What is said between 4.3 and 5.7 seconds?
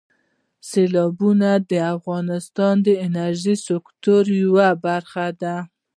یوه برخه ده.